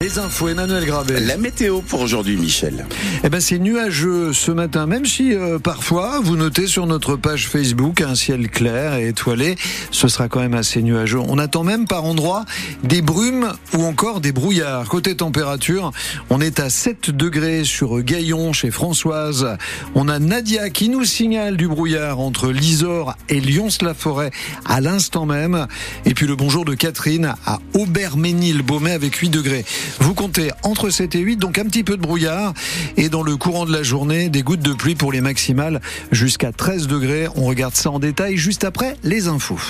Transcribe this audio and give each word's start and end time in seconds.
Les 0.00 0.20
infos, 0.20 0.46
Emmanuel 0.46 0.84
Grabet. 0.84 1.18
La 1.18 1.36
météo 1.36 1.80
pour 1.80 2.00
aujourd'hui, 2.02 2.36
Michel. 2.36 2.86
Eh 3.24 3.28
ben, 3.28 3.40
c'est 3.40 3.58
nuageux 3.58 4.32
ce 4.32 4.52
matin, 4.52 4.86
même 4.86 5.04
si 5.04 5.34
euh, 5.34 5.58
parfois 5.58 6.20
vous 6.22 6.36
notez 6.36 6.68
sur 6.68 6.86
notre 6.86 7.16
page 7.16 7.48
Facebook 7.48 8.00
un 8.00 8.14
ciel 8.14 8.48
clair 8.48 8.94
et 8.94 9.08
étoilé, 9.08 9.56
ce 9.90 10.06
sera 10.06 10.28
quand 10.28 10.38
même 10.38 10.54
assez 10.54 10.82
nuageux. 10.82 11.18
On 11.18 11.36
attend 11.36 11.64
même 11.64 11.84
par 11.88 12.04
endroits 12.04 12.44
des 12.84 13.02
brumes 13.02 13.52
ou 13.76 13.82
encore 13.82 14.20
des 14.20 14.30
brouillards. 14.30 14.88
Côté 14.88 15.16
température, 15.16 15.90
on 16.30 16.40
est 16.40 16.60
à 16.60 16.70
7 16.70 17.10
degrés 17.10 17.64
sur 17.64 18.00
Gaillon 18.00 18.52
chez 18.52 18.70
Françoise. 18.70 19.56
On 19.96 20.08
a 20.08 20.20
Nadia 20.20 20.70
qui 20.70 20.90
nous 20.90 21.04
signale 21.04 21.56
du 21.56 21.66
brouillard 21.66 22.20
entre 22.20 22.52
Lisor 22.52 23.16
et 23.28 23.40
Lyons-la-Forêt 23.40 24.30
à 24.64 24.80
l'instant 24.80 25.26
même. 25.26 25.66
Et 26.04 26.14
puis 26.14 26.28
le 26.28 26.36
bonjour 26.36 26.64
de 26.64 26.74
Catherine 26.74 27.34
à 27.44 27.58
Auberménil-Beaumet 27.74 28.92
avec 28.92 29.16
8 29.16 29.30
degrés. 29.30 29.64
Vous 30.00 30.14
comptez 30.14 30.50
entre 30.62 30.90
7 30.90 31.14
et 31.14 31.20
8, 31.20 31.36
donc 31.36 31.58
un 31.58 31.64
petit 31.64 31.84
peu 31.84 31.96
de 31.96 32.02
brouillard. 32.02 32.54
Et 32.96 33.08
dans 33.08 33.22
le 33.22 33.36
courant 33.36 33.66
de 33.66 33.72
la 33.72 33.82
journée, 33.82 34.28
des 34.28 34.42
gouttes 34.42 34.60
de 34.60 34.72
pluie 34.72 34.94
pour 34.94 35.12
les 35.12 35.20
maximales 35.20 35.80
jusqu'à 36.12 36.52
13 36.52 36.86
degrés. 36.86 37.28
On 37.36 37.44
regarde 37.44 37.74
ça 37.74 37.90
en 37.90 37.98
détail 37.98 38.36
juste 38.36 38.64
après 38.64 38.96
les 39.02 39.28
infos. 39.28 39.60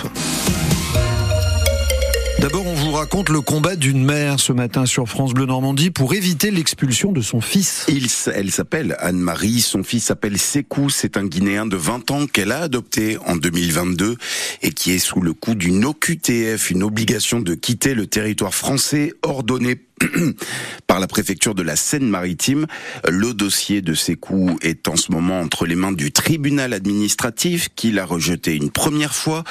D'abord, 2.40 2.66
on 2.68 2.74
vous 2.74 2.92
raconte 2.92 3.30
le 3.30 3.40
combat 3.40 3.74
d'une 3.74 4.04
mère 4.04 4.38
ce 4.38 4.52
matin 4.52 4.86
sur 4.86 5.09
France 5.09 5.34
Bleu 5.34 5.45
Normandie 5.45 5.90
pour 5.90 6.14
éviter 6.14 6.52
l'expulsion 6.52 7.10
de 7.10 7.20
son 7.20 7.40
fils. 7.40 7.84
Il, 7.88 8.06
elle 8.32 8.52
s'appelle 8.52 8.96
Anne-Marie, 9.00 9.60
son 9.60 9.82
fils 9.82 10.04
s'appelle 10.04 10.38
Sekou, 10.38 10.88
c'est 10.88 11.16
un 11.16 11.26
Guinéen 11.26 11.66
de 11.66 11.76
20 11.76 12.12
ans 12.12 12.26
qu'elle 12.28 12.52
a 12.52 12.60
adopté 12.60 13.18
en 13.26 13.34
2022 13.34 14.16
et 14.62 14.70
qui 14.70 14.92
est 14.92 15.00
sous 15.00 15.20
le 15.20 15.32
coup 15.32 15.56
d'une 15.56 15.84
OQTF, 15.84 16.70
une 16.70 16.84
obligation 16.84 17.40
de 17.40 17.54
quitter 17.54 17.95
le 17.95 18.06
territoire 18.06 18.54
français 18.54 19.12
ordonnée 19.23 19.74
par 20.87 21.01
la 21.01 21.07
préfecture 21.07 21.55
de 21.55 21.62
la 21.62 21.77
Seine-Maritime. 21.77 22.66
Le 23.09 23.34
dossier 23.34 23.83
de 23.83 23.95
ces 23.95 24.16
coups 24.16 24.55
est 24.63 24.88
en 24.88 24.96
ce 24.96 25.13
moment 25.13 25.40
entre 25.40 25.66
les 25.66 25.77
mains 25.77 25.93
du 25.93 26.13
tribunal 26.13 26.73
administratif 26.73 27.68
qui 27.74 27.90
l'a 27.90 28.05
rejeté 28.05 28.55
une 28.55 28.71
première 28.71 29.15
fois. 29.15 29.45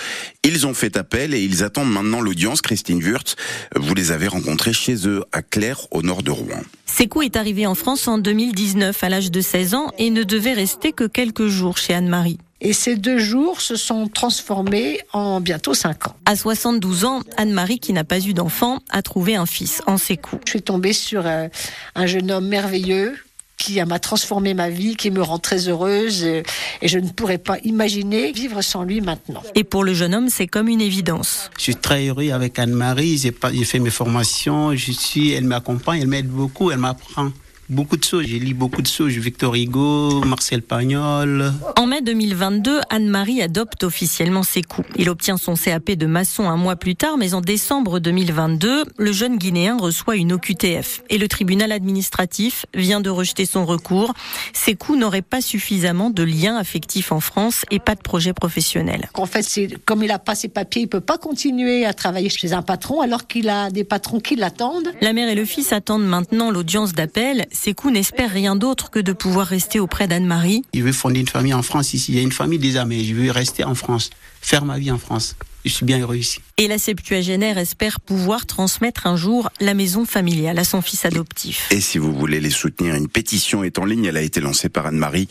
Ils 0.44 0.66
ont 0.66 0.74
fait 0.74 0.98
appel 0.98 1.34
et 1.34 1.42
ils 1.42 1.64
attendent 1.64 1.92
maintenant 1.92 2.22
l'audience. 2.22 2.62
Christine 2.62 3.02
Wurtz, 3.02 3.36
vous 3.76 3.94
les 3.94 4.12
avez 4.12 4.28
rencontrés 4.28 4.74
chez 4.74 5.08
eux 5.08 5.24
à 5.32 5.42
Claire, 5.42 5.88
au 5.92 6.02
nord 6.02 6.24
de 6.24 6.32
Rouen. 6.32 6.62
Sekou 6.86 7.22
est 7.22 7.36
arrivé 7.36 7.68
en 7.68 7.76
France 7.76 8.08
en 8.08 8.18
2019 8.18 9.04
à 9.04 9.10
l'âge 9.10 9.32
de 9.32 9.42
16 9.42 9.74
ans 9.76 9.92
et 10.00 10.10
ne 10.10 10.24
devait 10.24 10.54
rester 10.54 10.94
que 10.94 11.04
quelques 11.04 11.48
jours 11.48 11.78
chez 11.78 11.94
Anne-Marie. 11.94 12.40
Et 12.60 12.74
ces 12.74 12.96
deux 12.96 13.20
jours 13.20 13.62
se 13.62 13.76
sont 13.76 14.08
transformés 14.08 15.00
en 15.14 15.42
bientôt 15.42 15.74
cinq 15.74 16.08
ans. 16.08 16.16
À 16.26 16.36
72 16.36 17.06
ans, 17.06 17.22
Anne-Marie, 17.38 17.80
qui 17.80 17.94
n'a 17.94 18.04
pas 18.04 18.20
eu 18.20 18.34
d'enfant, 18.34 18.80
a 18.90 19.02
trouvé 19.02 19.36
un 19.36 19.46
fils 19.46 19.82
en 19.86 19.98
Sekou. 19.98 20.40
Je 20.46 20.52
suis 20.52 20.62
tombée 20.62 20.94
sur 20.94 21.28
un, 21.28 21.50
un 21.96 22.06
jeune 22.08 22.32
homme 22.32 22.48
merveilleux 22.48 23.16
qui 23.58 23.84
m'a 23.84 24.00
transformé 24.00 24.54
ma 24.54 24.70
vie, 24.70 24.96
qui 24.96 25.12
me 25.12 25.22
rend 25.22 25.40
très 25.40 25.68
heureuse 25.68 26.24
et, 26.24 26.44
je 26.84 27.00
ne 27.00 27.10
pourrais 27.10 27.40
pas 27.40 27.58
imaginer 27.64 28.32
vivre 28.32 28.62
sans 28.62 28.84
lui 28.84 29.02
maintenant. 29.02 29.42
Et 29.56 29.64
pour 29.64 29.84
le 29.84 29.94
jeune 29.94 30.14
homme, 30.14 30.30
c'est 30.30 30.48
comme 30.48 30.68
une 30.68 30.82
évidence. 30.82 31.50
Je 31.58 31.64
suis 31.64 31.76
très 31.76 32.08
heureux 32.08 32.30
avec 32.30 32.60
Anne-Marie, 32.60 33.18
j'ai 33.18 33.66
fait 33.66 33.80
mes 33.80 33.90
formations, 33.90 34.76
je 34.76 34.92
suis, 34.92 35.32
elle 35.32 35.46
m'accompagne, 35.46 36.02
elle 36.02 36.08
m'aide 36.08 36.30
beaucoup, 36.30 36.72
elle 36.72 36.78
m'apprend 36.78 37.32
beaucoup 37.70 37.98
de 37.98 38.04
choses. 38.04 38.26
J'ai 38.26 38.40
lu 38.40 38.54
beaucoup 38.54 38.82
de 38.82 38.88
choses. 38.88 39.12
Victor 39.14 39.56
Hugo, 39.56 40.22
Marcel 40.26 40.62
Pagnol. 40.62 41.54
En 41.76 41.86
mai 41.86 42.02
2022, 42.02 42.80
Anne-Marie 42.90 43.42
adopte 43.42 43.84
officiellement 43.84 44.44
ses 44.44 44.62
coups. 44.62 44.88
Il 44.96 45.10
obtient 45.10 45.38
son 45.38 45.56
CAP 45.56 45.92
de 45.92 46.06
maçon 46.06 46.50
un 46.50 46.58
mois 46.58 46.76
plus 46.76 46.96
tard, 46.96 47.18
mais 47.18 47.34
en 47.34 47.42
décembre 47.42 48.00
2022, 48.00 48.86
le 48.98 49.12
jeune 49.12 49.38
Guinéen 49.38 49.78
reçoit 49.78 50.16
une 50.16 50.34
OQTF. 50.34 51.04
Et 51.10 51.18
le 51.18 51.28
tribunal 51.28 51.72
administratif 51.72 52.66
vient 52.74 53.02
de 53.02 53.10
rejeter 53.10 53.46
son 53.46 53.66
recours. 53.66 54.14
Ses 54.54 54.76
coups 54.76 54.98
n'auraient 54.98 55.22
pas 55.22 55.42
suffisamment 55.42 56.10
de 56.10 56.24
liens 56.24 56.58
affectifs 56.58 57.12
en 57.12 57.20
France 57.20 57.66
et 57.72 57.80
pas 57.80 57.96
de 57.96 58.02
projet 58.02 58.34
professionnel. 58.34 59.10
En 59.14 59.26
fait, 59.26 59.44
c'est 59.44 59.68
comme 59.86 60.04
il 60.04 60.08
n'a 60.08 60.20
pas 60.20 60.36
ses 60.36 60.48
papiers, 60.48 60.84
il 60.84 60.88
peut 60.88 61.00
pas 61.02 61.18
continuer 61.18 61.86
à 61.86 61.94
travailler 61.94 62.30
chez 62.30 62.54
un 62.54 62.62
patron 62.62 63.02
alors 63.02 63.28
qu'il 63.28 63.50
a 63.50 63.70
des 63.72 63.84
patrons 63.84 64.20
qui 64.20 64.36
l'attendent. 64.36 64.92
La 65.02 65.14
mère 65.14 65.30
et 65.30 65.36
le 65.36 65.46
fils 65.46 65.74
attendent 65.74 66.06
maintenant 66.08 66.52
l'audience 66.52 66.94
d'appel. 66.94 67.46
Sekou 67.60 67.90
n'espère 67.90 68.30
rien 68.32 68.56
d'autre 68.56 68.92
que 68.92 69.00
de 69.00 69.14
pouvoir 69.14 69.48
rester 69.48 69.80
auprès 69.80 70.08
d'Anne-Marie. 70.08 70.64
Il 70.74 70.84
veut 70.84 70.92
fonder 70.92 71.20
une 71.20 71.28
famille 71.28 71.56
en 71.56 71.64
France 71.64 71.94
ici. 71.96 72.12
Il 72.12 72.16
y 72.16 72.20
a 72.20 72.22
une 72.22 72.32
famille 72.32 72.60
déjà, 72.60 72.86
mais 72.86 73.04
je 73.04 73.16
veux 73.16 73.32
rester 73.32 73.64
en 73.64 73.74
France, 73.74 74.12
faire 74.42 74.64
ma 74.64 74.78
vie 74.78 74.92
en 74.92 75.00
France. 75.00 75.36
Je 75.66 75.72
suis 75.72 75.86
bien 75.86 76.00
heureux 76.00 76.18
ici. 76.18 76.40
Et 76.60 76.68
la 76.68 76.80
septuagénaire 76.80 77.60
espère 77.60 78.00
pouvoir 78.00 78.48
transmettre 78.48 79.06
un 79.06 79.16
jour 79.16 79.52
la 79.60 79.76
maison 79.76 80.06
familiale 80.06 80.58
à 80.58 80.64
son 80.64 80.82
fils 80.82 81.06
adoptif. 81.06 81.68
Et 81.70 81.80
si 81.80 82.00
vous 82.00 82.12
voulez 82.12 82.40
les 82.40 82.50
soutenir, 82.50 82.96
une 82.96 83.08
pétition 83.08 83.64
est 83.64 83.78
en 83.78 83.86
ligne. 83.86 84.06
Elle 84.06 84.18
a 84.18 84.24
été 84.24 84.42
lancée 84.42 84.68
par 84.68 84.88
Anne-Marie. 84.88 85.28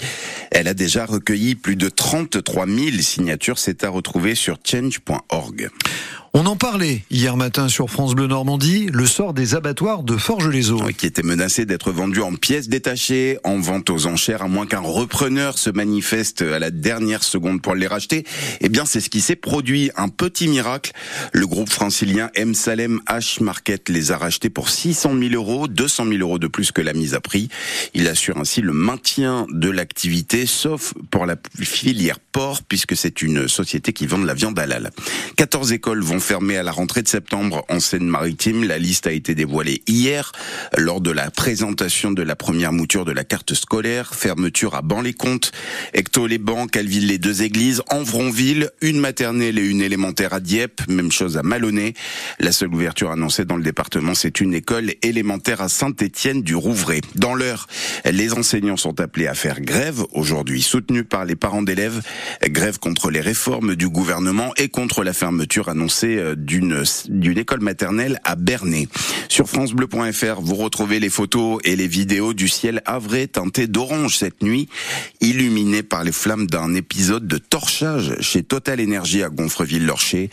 Elle 0.53 0.69
a 0.69 0.75
déjà 0.75 1.05
recueilli 1.05 1.57
plus 1.57 1.75
de 1.75 1.89
33 1.89 2.69
000 2.69 2.99
signatures. 3.01 3.59
C'est 3.59 3.83
à 3.83 3.89
retrouver 3.89 4.37
sur 4.37 4.59
change.org. 4.65 5.69
On 6.39 6.45
en 6.45 6.57
parlait 6.57 7.03
hier 7.11 7.35
matin 7.39 7.67
sur 7.71 7.89
France 7.89 8.15
Bleu 8.15 8.27
Normandie, 8.27 8.91
le 8.93 9.07
sort 9.07 9.33
des 9.33 9.55
abattoirs 9.55 10.03
de 10.03 10.19
Forges-les-Eaux. 10.19 10.83
qui 10.95 11.07
étaient 11.07 11.23
menacés 11.23 11.65
d'être 11.65 11.93
vendus 11.93 12.21
en 12.21 12.35
pièces 12.35 12.69
détachées, 12.69 13.39
en 13.43 13.59
vente 13.59 13.89
aux 13.89 14.07
enchères, 14.07 14.43
à 14.43 14.47
moins 14.47 14.67
qu'un 14.67 14.81
repreneur 14.81 15.57
se 15.57 15.71
manifeste 15.71 16.43
à 16.43 16.59
la 16.59 16.71
dernière 16.71 17.25
seconde 17.25 17.63
pour 17.63 17.75
les 17.75 17.87
racheter. 17.87 18.25
Eh 18.61 18.69
bien, 18.69 18.85
c'est 18.85 19.01
ce 19.01 19.09
qui 19.09 19.23
s'est 19.23 19.35
produit. 19.35 19.91
Un 19.97 20.11
petit 20.11 20.47
miracle. 20.47 20.93
Le 21.33 21.47
groupe 21.47 21.71
francilien 21.71 22.31
M. 22.35 22.55
Salem 22.55 23.01
H 23.09 23.43
Market 23.43 23.89
les 23.89 24.13
a 24.13 24.19
rachetés 24.19 24.51
pour 24.51 24.69
600 24.69 25.19
000 25.19 25.35
euros, 25.35 25.69
200 25.69 26.07
000 26.07 26.19
euros 26.19 26.39
de 26.39 26.47
plus 26.47 26.73
que 26.73 26.81
la 26.81 26.93
mise 26.93 27.15
à 27.15 27.21
prix. 27.21 27.49
Il 27.95 28.09
assure 28.09 28.39
ainsi 28.39 28.61
le 28.61 28.73
maintien 28.73 29.47
de 29.51 29.71
l'activité, 29.71 30.47
sauf 30.47 30.95
pour 31.11 31.27
la 31.27 31.37
filière 31.61 32.19
porc, 32.19 32.63
puisque 32.63 32.97
c'est 32.97 33.23
une 33.23 33.49
société 33.49 33.93
qui 33.93 34.07
vend 34.07 34.19
de 34.19 34.27
la 34.27 34.35
viande 34.35 34.59
halal. 34.59 34.91
14 35.37 35.73
écoles 35.73 36.03
vont 36.03 36.21
fermé 36.21 36.57
à 36.57 36.63
la 36.63 36.73
rentrée 36.73 37.03
de 37.03 37.09
septembre 37.09 37.65
en 37.69 37.81
Seine-Maritime. 37.81 38.65
La 38.65 38.79
liste 38.79 39.07
a 39.07 39.13
été 39.13 39.35
dévoilée 39.35 39.83
hier 39.87 40.33
lors 40.77 41.01
de 41.01 41.11
la 41.11 41.31
présentation 41.31 42.11
de 42.11 42.23
la 42.23 42.37
première 42.37 42.73
mouture 42.73 43.05
de 43.05 43.13
la 43.13 43.25
carte 43.25 43.55
scolaire. 43.55 44.15
Fermeture 44.15 44.75
à 44.75 44.83
Ban-les-Comtes, 44.83 45.53
Ecto-les-Bains, 45.95 46.67
Calville 46.67 47.07
les 47.07 47.19
deux 47.19 47.43
églises, 47.43 47.83
Envronville, 47.91 48.71
une 48.81 48.99
maternelle 48.99 49.59
et 49.59 49.67
une 49.67 49.81
élémentaire 49.81 50.33
à 50.33 50.41
Dieppe, 50.41 50.83
chose 51.13 51.37
à 51.37 51.43
Malonnet. 51.43 51.95
La 52.39 52.53
seule 52.53 52.75
ouverture 52.75 53.11
annoncée 53.11 53.45
dans 53.45 53.57
le 53.57 53.63
département, 53.63 54.15
c'est 54.15 54.41
une 54.41 54.55
école 54.55 54.93
élémentaire 55.03 55.61
à 55.61 55.69
Saint-Étienne 55.69 56.43
du 56.43 56.55
Rouvray. 56.55 57.01
Dans 57.15 57.35
l'heure, 57.35 57.67
les 58.05 58.35
enseignants 58.35 58.77
sont 58.77 59.01
appelés 59.01 59.27
à 59.27 59.35
faire 59.35 59.61
grève 59.61 60.03
aujourd'hui, 60.13 60.63
soutenus 60.63 61.05
par 61.09 61.25
les 61.25 61.37
parents 61.37 61.63
d'élèves. 61.63 62.03
Grève 62.45 62.79
contre 62.79 63.11
les 63.11 63.21
réformes 63.21 63.75
du 63.75 63.89
gouvernement 63.89 64.53
et 64.57 64.69
contre 64.69 65.05
la 65.05 65.13
fermeture 65.13 65.69
annoncée 65.69 66.17
euh, 66.19 66.35
d'une 66.37 67.39
école 67.39 67.61
maternelle 67.61 68.21
à 68.25 68.37
Bernay. 68.37 68.89
Sur 69.29 69.49
francebleu.fr, 69.49 70.41
vous 70.41 70.55
retrouvez 70.55 71.01
les 71.01 71.11
photos 71.11 71.61
et 71.65 71.77
les 71.77 71.89
vidéos 71.89 72.35
du 72.35 72.49
ciel 72.49 72.83
avré 72.87 73.29
teinté 73.29 73.67
d'orange 73.67 74.17
cette 74.17 74.43
nuit, 74.43 74.69
illuminé 75.21 75.83
par 75.83 76.05
les 76.05 76.13
flammes 76.13 76.47
d'un 76.47 76.75
épisode 76.75 77.27
de 77.27 77.39
torchage 77.39 78.17
chez 78.21 78.43
Total 78.43 78.81
Energy 78.81 79.23
à 79.23 79.29
Gonfreville-Lorcher. 79.29 80.31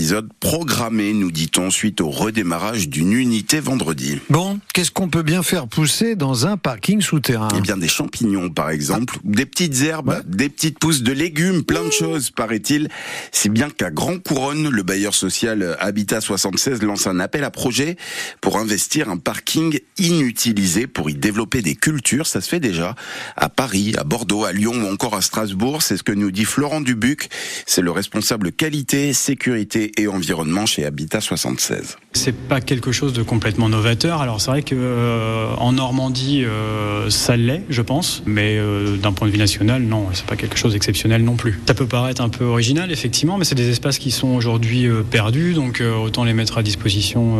Épisode 0.00 0.30
programmé, 0.40 1.12
nous 1.12 1.30
dit-on, 1.30 1.68
suite 1.68 2.00
au 2.00 2.08
redémarrage 2.08 2.88
d'une 2.88 3.12
unité 3.12 3.60
vendredi. 3.60 4.18
Bon, 4.30 4.58
qu'est-ce 4.72 4.90
qu'on 4.90 5.10
peut 5.10 5.22
bien 5.22 5.42
faire 5.42 5.68
pousser 5.68 6.16
dans 6.16 6.46
un 6.46 6.56
parking 6.56 7.02
souterrain? 7.02 7.48
Eh 7.54 7.60
bien, 7.60 7.76
des 7.76 7.86
champignons, 7.86 8.48
par 8.48 8.70
exemple, 8.70 9.18
des 9.24 9.44
petites 9.44 9.82
herbes, 9.82 10.22
des 10.26 10.48
petites 10.48 10.78
pousses 10.78 11.02
de 11.02 11.12
légumes, 11.12 11.64
plein 11.64 11.84
de 11.84 11.90
choses, 11.90 12.30
paraît-il. 12.30 12.88
Si 13.30 13.50
bien 13.50 13.68
qu'à 13.68 13.90
Grand 13.90 14.18
Couronne, 14.18 14.70
le 14.70 14.82
bailleur 14.82 15.14
social 15.14 15.76
Habitat 15.80 16.22
76 16.22 16.80
lance 16.80 17.06
un 17.06 17.20
appel 17.20 17.44
à 17.44 17.50
projet 17.50 17.98
pour 18.40 18.56
investir 18.56 19.10
un 19.10 19.18
parking 19.18 19.80
inutilisé 19.98 20.86
pour 20.86 21.10
y 21.10 21.14
développer 21.14 21.60
des 21.60 21.74
cultures. 21.74 22.26
Ça 22.26 22.40
se 22.40 22.48
fait 22.48 22.58
déjà 22.58 22.94
à 23.36 23.50
Paris, 23.50 23.92
à 23.98 24.04
Bordeaux, 24.04 24.46
à 24.46 24.52
Lyon 24.52 24.72
ou 24.82 24.90
encore 24.90 25.14
à 25.14 25.20
Strasbourg. 25.20 25.82
C'est 25.82 25.98
ce 25.98 26.02
que 26.02 26.12
nous 26.12 26.30
dit 26.30 26.46
Florent 26.46 26.80
Dubuc. 26.80 27.28
C'est 27.66 27.82
le 27.82 27.90
responsable 27.90 28.50
qualité, 28.50 29.12
sécurité 29.12 29.89
et 29.96 30.08
environnement 30.08 30.66
chez 30.66 30.84
Habitat 30.84 31.20
76. 31.20 31.96
C'est 32.12 32.34
pas 32.34 32.60
quelque 32.60 32.92
chose 32.92 33.12
de 33.12 33.22
complètement 33.22 33.68
novateur. 33.68 34.20
Alors 34.20 34.40
c'est 34.40 34.50
vrai 34.50 34.62
que 34.62 34.74
euh, 34.74 35.54
en 35.56 35.72
Normandie, 35.72 36.44
euh, 36.44 37.08
ça 37.08 37.36
l'est, 37.36 37.62
je 37.70 37.82
pense, 37.82 38.22
mais 38.26 38.56
euh, 38.58 38.96
d'un 38.96 39.12
point 39.12 39.28
de 39.28 39.32
vue 39.32 39.38
national, 39.38 39.82
non, 39.82 40.06
c'est 40.12 40.26
pas 40.26 40.36
quelque 40.36 40.58
chose 40.58 40.72
d'exceptionnel 40.72 41.22
non 41.22 41.36
plus. 41.36 41.60
Ça 41.66 41.74
peut 41.74 41.86
paraître 41.86 42.20
un 42.20 42.28
peu 42.28 42.44
original, 42.44 42.90
effectivement, 42.90 43.38
mais 43.38 43.44
c'est 43.44 43.54
des 43.54 43.70
espaces 43.70 43.98
qui 43.98 44.10
sont 44.10 44.28
aujourd'hui 44.28 44.88
perdus, 45.10 45.54
donc 45.54 45.82
autant 46.02 46.24
les 46.24 46.34
mettre 46.34 46.58
à 46.58 46.62
disposition 46.62 47.38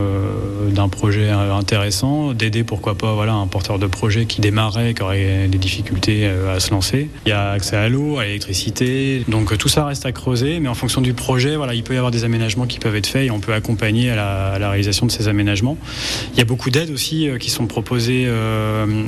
d'un 0.71 0.89
projet 0.89 1.31
intéressant, 1.31 2.33
d'aider 2.33 2.65
pourquoi 2.65 2.95
pas, 2.95 3.15
voilà, 3.15 3.35
un 3.35 3.47
porteur 3.47 3.79
de 3.79 3.87
projet 3.87 4.27
qui 4.27 4.41
démarrait, 4.41 4.95
qui 4.95 5.03
aurait 5.03 5.49
des 5.49 5.59
difficultés 5.59 6.27
à 6.27 6.61
se 6.61 6.71
lancer. 6.71 7.09
Il 7.27 7.31
y 7.31 7.33
a 7.33 7.51
accès 7.51 7.77
à 7.77 7.89
l'eau, 7.89 8.19
à 8.19 8.25
l'électricité, 8.25 9.25
donc 9.29 9.57
tout 9.59 9.69
ça 9.69 9.85
reste 9.85 10.07
à 10.07 10.13
creuser, 10.13 10.61
mais 10.61 10.69
en 10.69 10.75
fonction 10.75 11.01
du 11.01 11.15
projet, 11.15 11.57
voilà, 11.57 11.75
il 11.75 11.83
peut 11.83 11.95
y 11.95 11.97
avoir 11.97 12.11
des 12.11 12.25
d'aménagements 12.31 12.67
qui 12.67 12.79
peuvent 12.79 12.95
être 12.95 13.09
faits 13.09 13.27
et 13.27 13.31
on 13.31 13.41
peut 13.41 13.53
accompagner 13.53 14.11
à 14.11 14.17
la, 14.17 14.71
réalisation 14.71 15.07
de 15.07 15.11
ces 15.11 15.27
aménagements. 15.27 15.77
Il 16.33 16.39
y 16.39 16.43
a 16.43 16.45
beaucoup 16.45 16.71
d'aides 16.71 16.91
aussi 16.91 17.29
qui 17.41 17.51
sont 17.51 17.67
proposées 17.67 18.31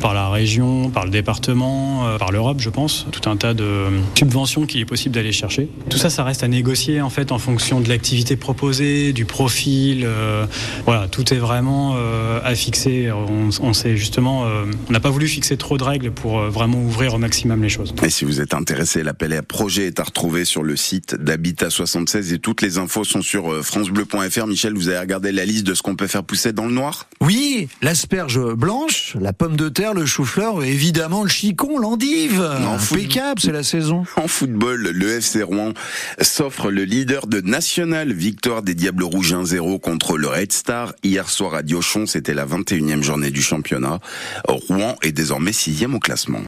par 0.00 0.12
la 0.12 0.28
région, 0.28 0.90
par 0.90 1.04
le 1.04 1.10
département, 1.10 2.16
par 2.18 2.32
l'Europe, 2.32 2.58
je 2.60 2.70
pense. 2.70 3.06
Tout 3.12 3.28
un 3.30 3.36
tas 3.36 3.54
de 3.54 3.86
subventions 4.16 4.66
qu'il 4.66 4.80
est 4.80 4.86
possible 4.86 5.14
d'aller 5.14 5.30
chercher. 5.30 5.68
Tout 5.88 5.98
ça, 5.98 6.10
ça 6.10 6.24
reste 6.24 6.42
à 6.42 6.48
négocier 6.48 7.00
en 7.00 7.10
fait 7.10 7.30
en 7.30 7.38
fonction 7.38 7.80
de 7.80 7.88
l'activité 7.88 8.36
proposée, 8.36 9.12
du 9.12 9.24
profil. 9.24 10.06
voilà, 10.84 11.06
tout 11.06 11.32
est 11.32 11.38
vraiment 11.38 11.96
à 12.44 12.54
fixer. 12.54 13.12
On, 13.12 13.50
on 13.62 13.72
justement, 13.72 14.44
on 14.88 14.92
n'a 14.92 15.00
pas 15.00 15.10
voulu 15.10 15.28
fixer 15.28 15.56
trop 15.56 15.78
de 15.78 15.84
règles 15.84 16.10
pour 16.10 16.40
vraiment 16.40 16.82
ouvrir 16.82 17.14
au 17.14 17.18
maximum 17.18 17.62
les 17.62 17.68
choses. 17.68 17.94
Et 18.02 18.10
si 18.10 18.24
vous 18.24 18.40
êtes 18.40 18.54
intéressé, 18.54 19.02
l'appel 19.02 19.32
à 19.34 19.42
projet 19.42 19.86
est 19.86 20.00
à 20.00 20.04
retrouver 20.04 20.44
sur 20.44 20.62
le 20.62 20.76
site 20.76 21.14
d'Habitat 21.14 21.70
76 21.70 22.32
et 22.32 22.38
toutes 22.38 22.62
les 22.62 22.78
infos 22.78 23.04
sont 23.04 23.11
sur 23.20 23.52
euh, 23.52 23.62
francebleu.fr. 23.62 24.46
Michel, 24.46 24.74
vous 24.74 24.88
avez 24.88 24.98
regardé 24.98 25.32
la 25.32 25.44
liste 25.44 25.64
de 25.64 25.74
ce 25.74 25.82
qu'on 25.82 25.96
peut 25.96 26.06
faire 26.06 26.24
pousser 26.24 26.52
dans 26.52 26.66
le 26.66 26.72
noir? 26.72 27.08
Oui, 27.20 27.68
l'asperge 27.82 28.40
blanche, 28.54 29.16
la 29.20 29.32
pomme 29.32 29.56
de 29.56 29.68
terre, 29.68 29.92
le 29.92 30.06
chou-fleur 30.06 30.62
évidemment 30.64 31.22
le 31.22 31.28
chicon, 31.28 31.78
l'endive. 31.78 32.40
Impeccable, 32.40 33.40
c'est 33.40 33.52
la 33.52 33.62
saison. 33.62 34.04
En 34.16 34.28
football, 34.28 34.80
le 34.80 35.10
FC 35.10 35.42
Rouen 35.42 35.72
s'offre 36.20 36.70
le 36.70 36.84
leader 36.84 37.26
de 37.26 37.40
National, 37.40 38.12
victoire 38.12 38.62
des 38.62 38.74
Diables 38.74 39.02
Rouges 39.02 39.34
1-0 39.34 39.80
contre 39.80 40.16
le 40.16 40.28
Red 40.28 40.52
Star 40.52 40.94
hier 41.02 41.28
soir 41.28 41.54
à 41.54 41.62
Diochon. 41.62 42.06
C'était 42.06 42.34
la 42.34 42.46
21e 42.46 43.02
journée 43.02 43.30
du 43.30 43.42
championnat. 43.42 43.98
Rouen 44.46 44.96
est 45.02 45.12
désormais 45.12 45.52
sixième 45.52 45.94
au 45.94 45.98
classement. 45.98 46.40